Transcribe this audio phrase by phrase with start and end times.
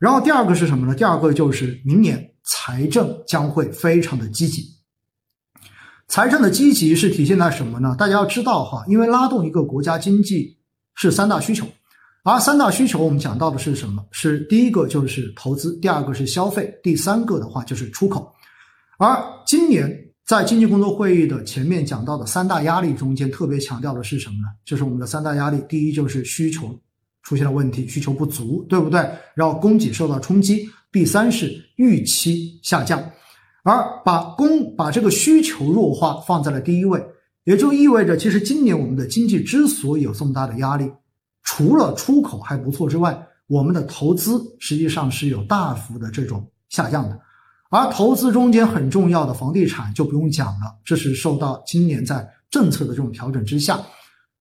[0.00, 0.94] 然后第二个是什么呢？
[0.94, 4.64] 第二个就是明年财政将会非常的积极。
[6.08, 7.94] 财政的积极是体现在什么呢？
[7.96, 10.58] 大家要知道哈，因为拉动一个国家经济
[10.96, 11.66] 是三大需求，
[12.24, 14.04] 而三大需求我们讲到的是什么？
[14.10, 18.34] 是第一个就是投资，第二个是消费，第三个的话就是出口。
[18.98, 20.06] 而今年。
[20.26, 24.46] 在经济工作会议的前面讲到的三大压力中间，特别强调的是什么呢？
[24.64, 25.60] 就是我们的三大压力。
[25.68, 26.68] 第一就是需求
[27.30, 29.08] 出现了问题，需求不足，对不对？
[29.36, 30.68] 然后供给受到冲击。
[30.90, 33.00] 第三是预期下降，
[33.62, 37.00] 而把供把这个需求弱化放在了第一位，
[37.44, 40.90] 也就意味着，其实今年我们的经济之所以有这么大的压力，
[41.44, 43.16] 除了出口还不错之外，
[43.46, 47.16] 我们的投资实际上是有大幅的这种下降的。
[47.70, 53.80] 而投资中间很重要的房地产就不用讲了，这是受到今年在政策的这种调整之下，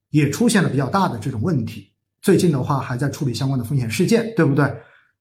[0.09, 1.88] 也出现了比较大的这种问题。
[2.21, 4.71] 最近的话还在处理相关的风险事件，对不对？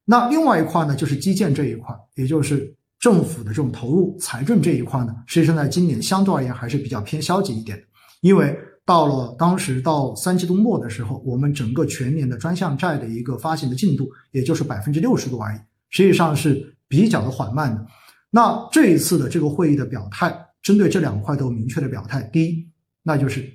[0.05, 7.83] 那另外一块呢，就是基建这一块，也就是政府的这种投入财政这一块呢，实际上在今年相对而言还是比较偏消极一点。
[8.21, 15.59] 因为到了当时到三季度末的时候，我们整个全年的专项债的一个发行的进度，也就是百分之六十多而已，
[15.91, 17.87] 实际上是比较的缓慢的。
[18.31, 22.23] 那这一次的这个会议的表态，针对这两块都有明确的表态。
[22.33, 22.67] 第一，
[23.03, 23.47] 那就是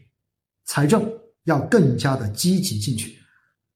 [0.65, 1.03] 财政
[1.45, 3.17] 要更加的积极进去，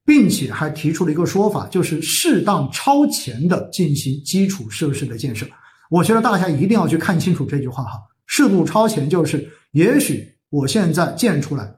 [0.07, 5.45] 并且还提出了一个说法，就是适当超前的进行基础设施的建设。
[5.89, 11.69] 我觉得大家一定要去看清楚这句话哈，适度超前就是，也许我现在建出来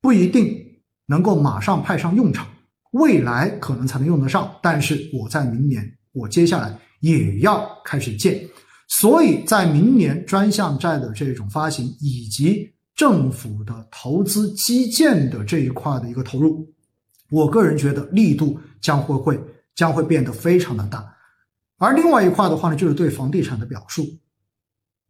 [0.00, 0.60] 不一定
[1.06, 2.48] 能够马上派上用场，
[2.90, 8.40] 未来可能才能用得上，但是我在明年，我接下来也要开始建。
[8.88, 16.66] 所以在明年专项债的这种发行，以及政府的投资基建的这一块的一个投入，
[17.30, 19.40] 我个人觉得力度将会会
[19.74, 21.04] 将会变得非常的大。
[21.76, 24.04] 而另外一块的话呢，就是对房地产的表述，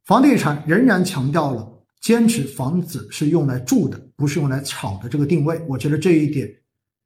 [0.04, 1.66] 房地产仍然强调了
[2.00, 5.60] 坚持房子是用来住的，不是用来炒的这个定位。
[5.68, 6.48] 我觉得这一点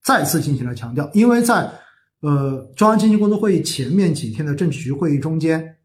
[0.02, 1.70] 再次进行了强调，因为在
[2.20, 5.76] 呃中央经济工作会议前面几天的政治局会议中间。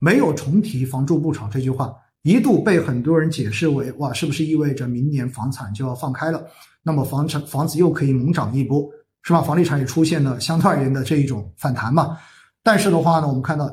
[0.00, 6.40] 没有重提“房住不炒”这句话，一度被很多人解释为哇，是不是意味着明年房产就要放开了？
[6.88, 8.88] 那么房产房子又可以猛涨一波，
[9.20, 9.42] 是吧？
[9.42, 12.16] 房地产也出现了相对而言的这一种反弹嘛？
[12.62, 13.68] 但是的话呢，我们看到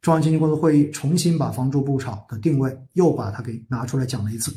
[0.00, 4.54] 中央经济工作会议重新把“房住不炒”的定位又把它给拿出来讲了一次，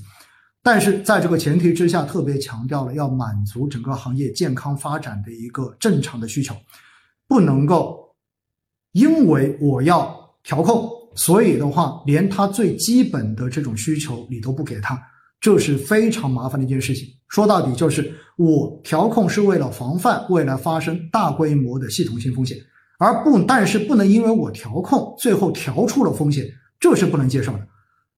[0.62, 6.56] 但是在这个前提之下，特别强调了要满足整个行业健康发展的一个正常的需求，
[7.28, 8.16] 不能够
[8.92, 10.88] 因为我要调控。
[11.16, 15.02] 所以的话，连他最基本的这种需求你都不给他，
[15.42, 17.08] 这是非常麻烦的一件事情。
[17.30, 22.58] 说到底，就是我调控是为了防范未来发生大规模的系统性风险，
[23.00, 26.46] 而不，但是不能因为我调控最后调出了风险，
[26.80, 27.60] 这是不能接受的。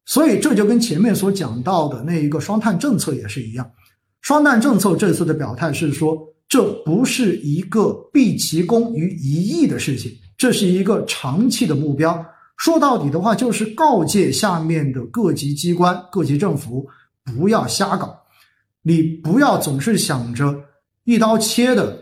[0.06, 3.70] 所以这就跟前面所讲到的那一个双碳政策也是一样。
[4.22, 6.18] 双碳政策这次的表态是说，
[6.48, 12.26] 这不是一个毕其功于一役的事情，这是一个长期的目标。
[12.58, 16.86] 说到底的话，就是告诫下面的各级机关、各级政府
[17.24, 18.14] 不要瞎搞，
[18.82, 20.64] 你不要总是想着
[21.04, 21.98] 一刀切的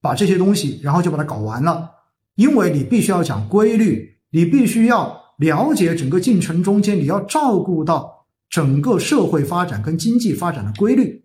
[0.00, 1.90] 把这些东西，然后就把它搞完了，
[2.34, 11.24] 因为你必须要讲规律，你必须要了解整个进程中间，你要照顾到整个社会发展跟经济发展的规律。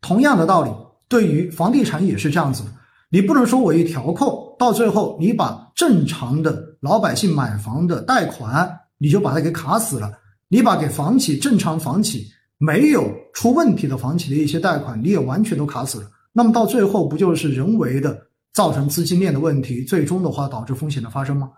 [0.00, 0.70] 同样的道理，
[1.08, 2.64] 对于房地产也是这样子，
[3.10, 6.70] 你不能说我一调控，到最后你把正常的。
[6.80, 10.10] 老百姓买房的贷款，你就把它给卡死了；
[10.48, 12.26] 你把给房企正常房企
[12.62, 16.10] 没有出问题的房企的一些贷款，你也完全都卡死了。
[16.30, 21.50] 那么到最后，不就是人为的造成资金链的问题，最终的话导致风险的发生吗？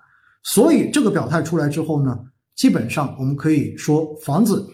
[0.45, 2.17] 所以这个表态出来之后呢，
[2.55, 4.65] 基本上我们可以说，房子、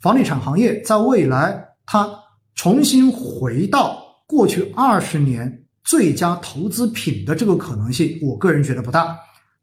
[0.00, 2.10] 房地产行业在未来它
[2.56, 9.16] 重新回到过去二十年最佳投资品的这个可能性，我个人觉得不大。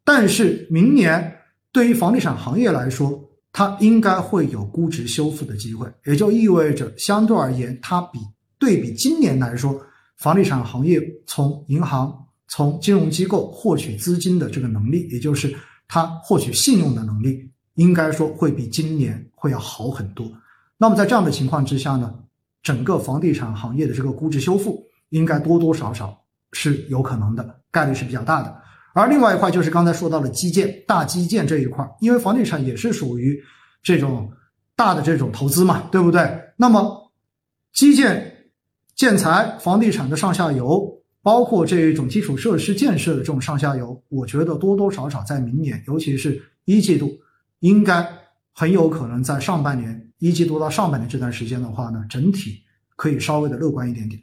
[0.06, 1.36] 但是明年
[1.74, 3.22] 对于房地产行业来说，
[3.57, 8.19] 它应该会有估值修复的机会，也就意味着相对而言，它比
[8.60, 9.81] 对比今年来说，
[10.18, 12.13] 房地产行业从银行、
[12.50, 15.56] 从金融机构获取资金的这个能力，也就是
[15.88, 20.30] 它获取信用的能力，应该说会比今年会要好很多。
[20.78, 22.13] 那么在这样的情况之下呢，
[22.62, 28.54] 整个房地产行业的这个估值修复，应该多多少少是有可能的，概率是比较大的。
[28.95, 33.38] 而另外一块就是刚才说到的基建、大基建这一块，因为房地产也是属于
[33.83, 34.31] 这种
[34.74, 36.21] 大的这种投资嘛，对不对？
[36.56, 37.12] 那么
[37.74, 38.50] 基建、
[38.95, 40.89] 建材、房地产的上下游，
[41.21, 47.12] 包括这一种基础设施建设的这种上下游，我觉得多多少少在明年，尤其是一季度，
[47.59, 48.07] 应该
[48.53, 52.62] 很有可能在上半年一季度到上半年这段时间的话呢，整体
[52.95, 54.21] 可以稍微的乐观一点点。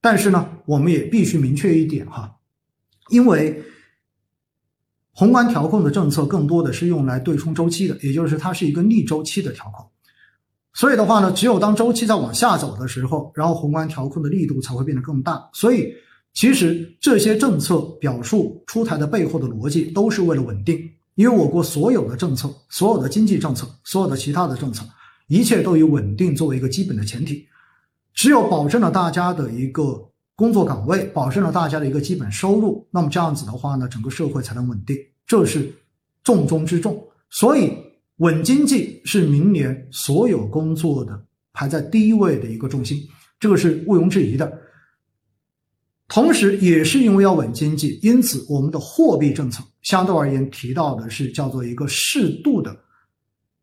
[0.00, 2.32] 但是呢，我们也必须明确一点哈，
[3.10, 3.60] 因为
[5.14, 9.86] 宏观调控的政策更多的是用来对冲周期的，也就是它是一个逆周期的调控。
[10.74, 15.50] 所以的话呢，只有当周期在往下走的时候，然后宏观调控的力度才会变得更大。
[15.52, 15.92] 所以，
[16.32, 20.80] 其实这些政策表述出台的背后的逻辑都是为了稳定。
[21.14, 24.82] 因为我国所有的政策、所有的经济政策、所有的其他的政策，
[25.28, 27.46] 一切都以稳定作为一个基本的前提。
[28.14, 29.82] 只有保证了大家的一个
[30.34, 34.96] 工作岗位，保证了大家的一个基本收入，那么这样子的话呢，整个社会才能稳定，
[35.26, 35.72] 这是
[36.24, 37.02] 重中之重。
[37.30, 37.72] 所以。
[38.18, 41.20] 稳经济是明年所有工作的
[41.52, 43.02] 排在第一位的一个重心，
[43.40, 44.52] 这个是毋庸置疑的。
[46.06, 52.76] 同时，也是因为要稳经济，因此我们的货币政策相对而言提到的是叫做一个适度的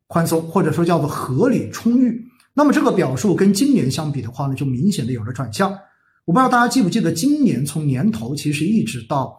[0.07, 2.21] 宽松，或者说叫做合理充裕。
[2.53, 5.71] 那么这个表述跟今年相比的话呢，就明显的有了转向。
[6.29, 9.35] 我不知道大家记不记得，今年从年头其实一直到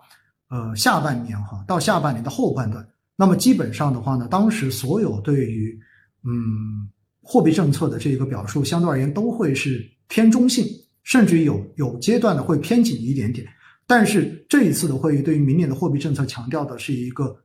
[0.48, 2.84] 呃下半年哈，到下半年的后半段。
[3.14, 5.78] 那么基本上的话呢，当时所有对于
[6.24, 6.90] 嗯
[7.22, 10.66] 货币政策的这个表述，相对而言都会是偏中性，
[11.04, 13.46] 甚至于有有阶段的会偏紧一点点。
[13.86, 17.40] 但是这一次的会议对于明年的货币政策强调的是一个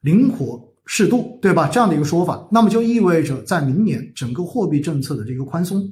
[0.00, 1.68] 灵活适度，对吧？
[1.68, 5.88] 这样的一个说法，那么就意味着在明年整个货币政策的这个宽松，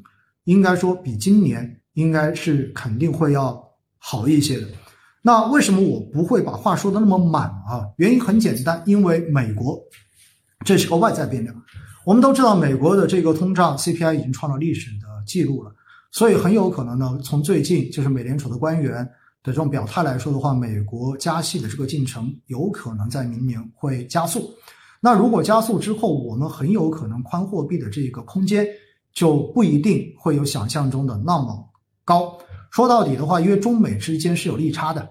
[0.47, 3.61] 应该说比今年应该是肯定会要
[3.99, 4.69] 好一些的。
[5.21, 7.85] 那为什么我不会把话说的那么满啊？
[7.97, 9.77] 原因很简单，因为美国
[10.65, 11.53] 这是个外在变量。
[12.07, 15.75] 我们都知道，美国的这个通胀 CPI 已经创了历史的记录了，
[16.13, 19.05] 所以很有可能呢，从最近就是美联储的官员
[19.43, 24.49] 的这种表态来说的话，美国加息的这个进程有可能在明年会加速。
[25.01, 28.65] 那如果加速之后，我们很有可能宽货币的这个空间
[29.13, 31.69] 就不一定会有想象中的那么
[32.09, 32.39] 高。
[32.71, 35.07] 说到底的话，因为中美之间是有利差的。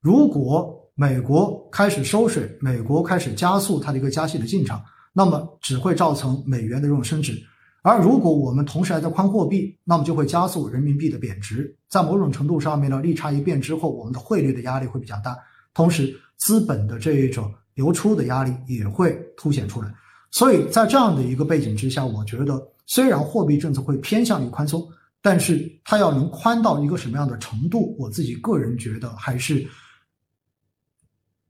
[0.00, 4.80] 如果美国开始收水，美国开始加速它的一个加息的进程，
[5.12, 7.34] 那么只会造成美元的这种升值；
[7.82, 11.76] 而如果我们同时还在宽货币，那么就会加速人民币的贬值。
[11.86, 15.36] 在某种程度上面呢，利差一变之后，我们的汇率的压力会比较大，
[15.74, 19.92] 同时资本的这一种流出的压力也会凸显出来。
[20.30, 24.86] 所以在这样的一个背景之下，我觉得虽然货币政策会偏向于宽松，
[25.28, 29.68] 但是它要能宽到一个什么样的程度，我自己个人觉得还是。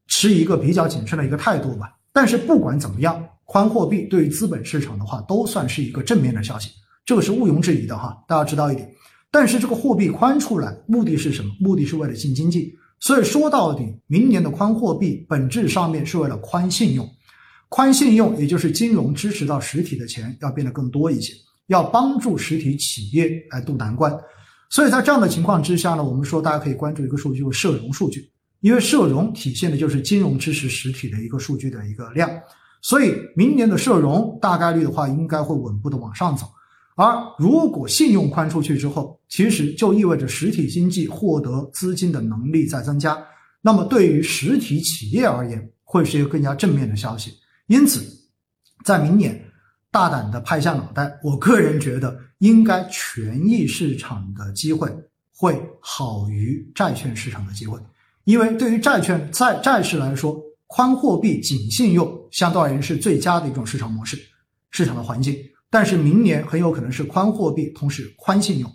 [0.08, 1.96] 持一个比较谨慎的一个态度吧。
[2.12, 6.70] 但是不管怎么样，宽货币对于资本市场的话，都算是一个正面的消息，
[7.04, 8.20] 这个是毋庸置疑的哈。
[8.26, 8.92] 大家知道一点。
[9.30, 11.54] 但是这个货币宽出来，目的是什么？
[11.60, 12.76] 目的是为了进经济。
[12.98, 17.08] 所以说到底，明年的宽货币本质上面是为了宽信用，
[17.68, 21.32] 宽信用也就是金融支持到实体的钱要变得更多一些，
[21.68, 24.12] 要帮助实体企业来渡难关。
[24.68, 28.28] 所以在这样的情况之下呢，我们说大家可以关注一个数据，就是社融数据。
[28.60, 32.28] 因为社融体现的就是金融支持实体的一个数据的一个量，
[32.82, 36.44] 所以明年的社融大概率的话，应该会稳步的往上走。
[36.96, 43.16] 而如果信用宽出去之后，其实就意味着实体经济获得资金的能力在增加，
[43.62, 47.32] 那么对于实体企业而言，会是一个更加正面的消息。
[47.68, 48.04] 因此，
[48.84, 49.40] 在明年
[49.90, 54.88] 大胆的拍下脑袋，我个人觉得应该权益市场的机会
[55.34, 57.78] 会好于债券市场的机会。
[58.24, 64.18] 因为对于债券债债市来说，宽货币紧信用相对而言是最佳的一种市场模式、
[64.70, 65.34] 市场的环境。
[65.70, 68.70] 但是明年很有可能是宽货币同时宽信用，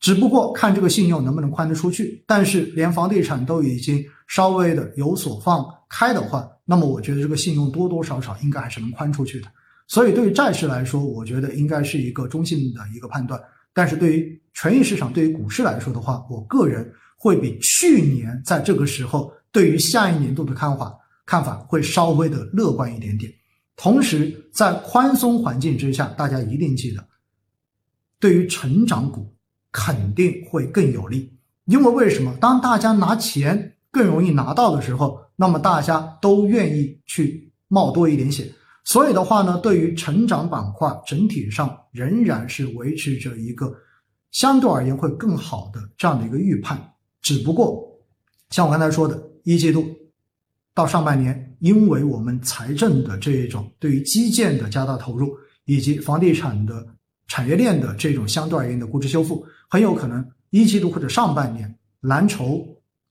[0.00, 2.24] 只不过看这个信用能不能宽得出去。
[2.26, 9.48] 但是连房地产都已经稍微的有所放开的话，那么我觉得这个信用多多少少应该还是能宽出去的。
[9.86, 13.40] 所以对于债市来说，我觉得应该是一个中性的一个判断。
[13.72, 16.92] 但是对于权益市场、对于股市来说的话，我个人。
[17.16, 23.32] 会比去年在这个时候对于下一年度的看法看法会稍微的乐观一点点。
[23.76, 27.02] 同时，在宽松环境之下，大家一定记得，
[28.20, 29.34] 对于成长股
[29.72, 31.32] 肯定会更有利。
[31.64, 32.36] 因为为什么？
[32.38, 38.46] 当大家拿钱更容易拿到的时候，那么大家都愿意去冒多一点险。
[38.84, 43.74] 所以的话呢，对于成长板块整体上仍然是维持着一个
[44.30, 46.78] 相对而言会更好的这样的一个预判。
[47.22, 47.82] 只不过，
[48.50, 49.86] 像我刚才说的，一季度
[50.74, 56.86] 到上半年，因为我们财政的这一种对于基建的加大投入，以及房地产的
[57.26, 62.62] 产业链的这种相对而言的估值修复，很有可能一季度或者上半年蓝筹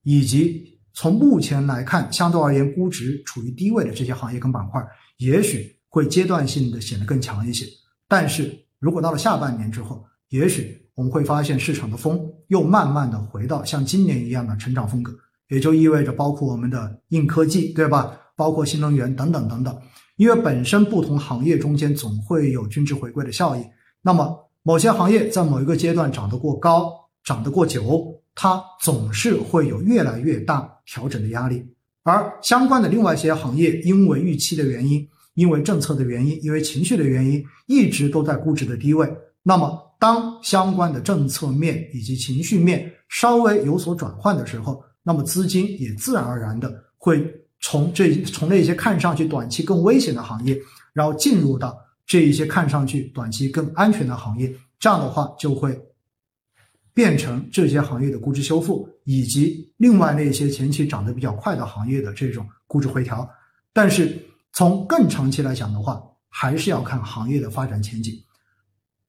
[0.03, 4.85] 以及从目前来看相对而言估值处于低位的这些行业跟板块，
[5.17, 7.65] 也许会阶段性的显得更强一些。
[8.07, 15.13] 但是如果到了下半年之后，也许我们会发现市场的风又慢慢的回到像今年一样的成长风格，
[15.49, 18.19] 也就意味着包括我们的硬科技，对吧？
[18.35, 19.81] 包括新能源等等等等，
[20.15, 23.63] 因为本身不同行业中间总会有均值回归的效应。
[24.01, 26.91] 那么某些行业在某一个阶段涨得过高，
[27.23, 31.63] 涨得过久，它总是会有越来越大调整的压力。
[32.03, 39.09] 而相关的另外一些行业，因为预期的原因，因为政策的原因，因为情绪的原因，一直都在估值的低位。
[39.41, 47.25] 那么当相关的政策面以及情绪面稍微有所转换的时候，那么资金也自然而然的会
[47.61, 50.59] 从这从那些看上去短期更危险的行业，
[50.93, 55.77] 然后进入到这一些看上去短期更安全的行业，这样的话就会
[56.93, 63.27] 变成这些行业的估值修复，以及另外那些前期涨得比较快的行业的这种估值回调。
[63.73, 64.17] 但是
[64.51, 68.13] 从更长期来讲的话，还是要看行业的发展前景。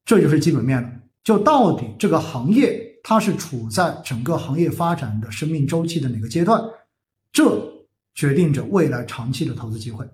[0.03, 0.89] 这就是基本面了。
[1.23, 6.63] 就到底这个行业它是处在整个行业发展的生命周期的哪个阶段，
[7.31, 7.43] 这
[8.13, 10.07] 决定着未来长期的投资机会。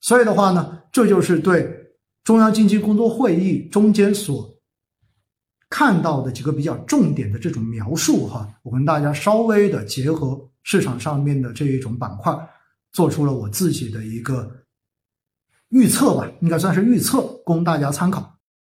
[0.00, 1.68] 所以的话呢，这就是对
[2.22, 4.48] 中央经济工作会议中间所
[5.70, 8.48] 看到的几个比较重点的这种描述哈。
[8.62, 12.34] 我跟大家稍微的结合市场上面的这一种板块，
[12.92, 14.64] 做出了我自己的一个
[15.68, 18.37] 预测吧，应该算是预测，供大家参考。